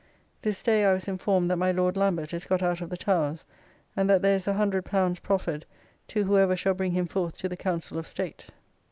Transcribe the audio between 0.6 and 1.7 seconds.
day I was informed that